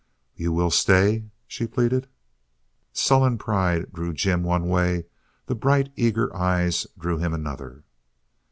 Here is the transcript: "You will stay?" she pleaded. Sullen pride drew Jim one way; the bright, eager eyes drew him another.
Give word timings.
"You 0.35 0.51
will 0.51 0.71
stay?" 0.71 1.25
she 1.45 1.67
pleaded. 1.67 2.07
Sullen 2.91 3.37
pride 3.37 3.93
drew 3.93 4.13
Jim 4.13 4.41
one 4.41 4.67
way; 4.67 5.05
the 5.45 5.53
bright, 5.53 5.93
eager 5.95 6.35
eyes 6.35 6.87
drew 6.97 7.19
him 7.19 7.35
another. 7.35 7.83